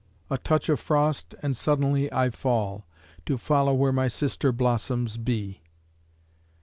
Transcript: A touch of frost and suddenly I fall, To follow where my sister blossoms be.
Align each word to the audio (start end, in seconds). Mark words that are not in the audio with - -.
A 0.31 0.39
touch 0.39 0.67
of 0.67 0.79
frost 0.79 1.35
and 1.43 1.55
suddenly 1.55 2.11
I 2.11 2.31
fall, 2.31 2.87
To 3.27 3.37
follow 3.37 3.75
where 3.75 3.91
my 3.93 4.07
sister 4.07 4.51
blossoms 4.51 5.15
be. 5.17 5.61